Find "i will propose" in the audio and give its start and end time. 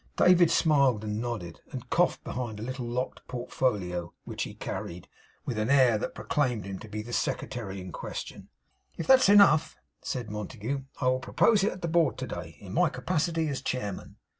11.01-11.63